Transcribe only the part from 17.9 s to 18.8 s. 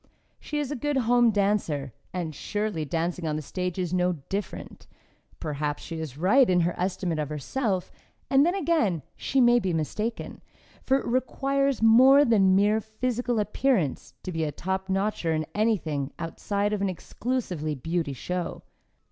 show.